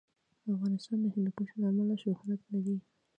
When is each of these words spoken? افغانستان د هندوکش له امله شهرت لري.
افغانستان 0.53 0.97
د 1.01 1.05
هندوکش 1.13 1.49
له 1.59 1.65
امله 1.71 1.95
شهرت 2.03 2.41
لري. 2.53 2.77